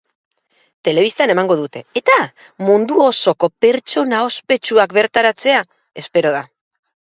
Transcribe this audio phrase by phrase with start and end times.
[0.87, 2.15] Telebistan emango dute eta
[2.69, 5.63] mundu osoko pertsona ospetsuak bertaratzea
[6.05, 6.45] espero da.